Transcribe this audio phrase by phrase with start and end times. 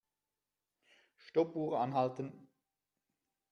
[1.17, 2.47] Stoppuhr anhalten.